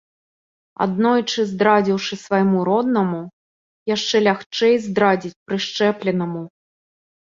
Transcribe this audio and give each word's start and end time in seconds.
Аднойчы 0.85 1.45
здрадзіўшы 1.51 2.13
свайму 2.23 2.65
роднаму, 2.71 3.21
яшчэ 3.95 4.15
лягчэй 4.33 4.75
здрадзіць 4.91 5.37
прышчэпленаму. 5.49 6.43